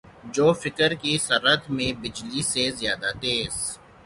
جو 0.33 0.47
فکر 0.53 0.91
کی 1.01 1.13
سرعت 1.19 1.69
میں 1.69 1.91
بجلی 2.01 2.41
سے 2.43 2.63
زیادہ 2.79 3.09
تیز 3.21 3.53